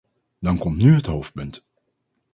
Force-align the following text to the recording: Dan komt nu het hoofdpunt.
Dan 0.39 0.57
komt 0.57 0.77
nu 0.77 0.95
het 0.95 1.05
hoofdpunt. 1.05 1.69